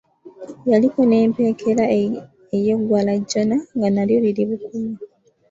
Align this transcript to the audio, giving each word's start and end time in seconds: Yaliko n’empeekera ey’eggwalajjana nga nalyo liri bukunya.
Yaliko 0.71 0.99
n’empeekera 1.05 1.83
ey’eggwalajjana 1.99 3.55
nga 3.75 3.87
nalyo 3.93 4.17
liri 4.23 4.43
bukunya. 4.49 4.97